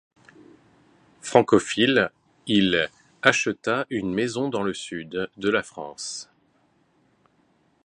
Francophile, 1.21 2.09
il 2.47 2.89
acheta 3.21 3.85
une 3.91 4.11
maison 4.11 4.49
dans 4.49 4.63
le 4.63 4.73
sud 4.73 5.29
de 5.37 5.47
la 5.49 5.61
France. 5.61 6.27